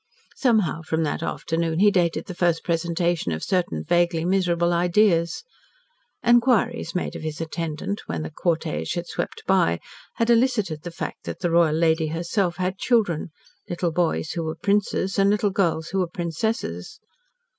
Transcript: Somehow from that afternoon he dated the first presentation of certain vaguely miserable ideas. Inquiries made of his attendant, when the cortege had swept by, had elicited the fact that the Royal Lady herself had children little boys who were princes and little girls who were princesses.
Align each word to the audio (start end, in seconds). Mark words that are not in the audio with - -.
Somehow 0.35 0.81
from 0.81 1.03
that 1.03 1.21
afternoon 1.21 1.77
he 1.77 1.91
dated 1.91 2.25
the 2.25 2.33
first 2.33 2.63
presentation 2.63 3.31
of 3.31 3.43
certain 3.43 3.83
vaguely 3.83 4.25
miserable 4.25 4.73
ideas. 4.73 5.43
Inquiries 6.23 6.95
made 6.95 7.15
of 7.15 7.21
his 7.21 7.39
attendant, 7.39 8.01
when 8.07 8.23
the 8.23 8.31
cortege 8.31 8.95
had 8.95 9.05
swept 9.05 9.43
by, 9.45 9.79
had 10.15 10.31
elicited 10.31 10.81
the 10.81 10.89
fact 10.89 11.25
that 11.25 11.41
the 11.41 11.51
Royal 11.51 11.75
Lady 11.75 12.07
herself 12.07 12.55
had 12.55 12.79
children 12.79 13.29
little 13.69 13.91
boys 13.91 14.31
who 14.31 14.43
were 14.43 14.55
princes 14.55 15.19
and 15.19 15.29
little 15.29 15.51
girls 15.51 15.89
who 15.89 15.99
were 15.99 16.07
princesses. 16.11 16.99